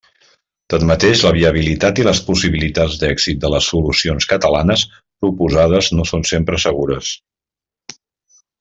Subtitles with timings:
[0.73, 6.63] Tanmateix la viabilitat i les possibilitats d'èxit de les solucions catalanes proposades no són sempre
[6.67, 7.13] segures.